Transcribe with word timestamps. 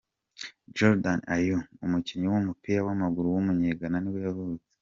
Jordan 0.77 1.19
Ayew, 1.35 1.59
umukinnyi 1.85 2.25
w’umupira 2.27 2.79
w’amaguru 2.87 3.27
w’umunya-Ghana 3.29 3.97
nibwo 4.01 4.19
yavutse. 4.27 4.67